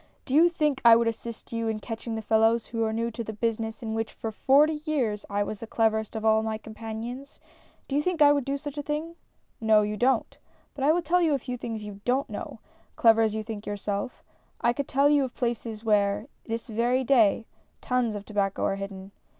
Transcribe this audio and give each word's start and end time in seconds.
Do 0.25 0.33
you 0.33 0.49
think 0.49 0.81
I 0.83 0.95
would 0.95 1.07
assist 1.07 1.53
you 1.53 1.67
in 1.67 1.77
catching 1.79 2.15
the 2.15 2.23
fellows 2.23 2.65
who 2.65 2.83
are 2.83 2.91
new 2.91 3.11
to 3.11 3.23
the 3.23 3.33
business 3.33 3.83
in 3.83 3.93
which 3.93 4.11
for 4.13 4.31
forty 4.31 4.81
years 4.83 5.25
I 5.29 5.43
was 5.43 5.59
the 5.59 5.67
cleverest 5.67 6.15
of 6.15 6.25
all 6.25 6.41
my 6.41 6.57
companions! 6.57 7.37
Do 7.87 7.95
you 7.95 8.01
think 8.01 8.19
I 8.19 8.31
would 8.33 8.43
do 8.43 8.57
such 8.57 8.79
a 8.79 8.81
thing? 8.81 9.15
No, 9.59 9.83
you 9.83 9.95
don't. 9.97 10.35
But 10.73 10.85
I 10.85 10.91
will 10.91 11.03
tell 11.03 11.19
a 11.19 11.29
fft^ 11.29 11.59
things 11.59 11.83
you 11.83 12.01
don't 12.03 12.31
know, 12.31 12.57
clever 12.95 13.21
as 13.21 13.35
you 13.35 13.43
think 13.43 13.67
yourself. 13.67 14.23
I 14.59 14.73
could 14.73 14.87
tell 14.87 15.07
you 15.07 15.25
of 15.25 15.35
places 15.35 15.83
where, 15.83 16.25
this 16.45 16.65
very 16.65 17.03
day, 17.03 17.45
tons 17.79 18.15
of 18.15 18.25
tobacco 18.25 18.63
are 18.63 18.77
hidden. 18.77 19.11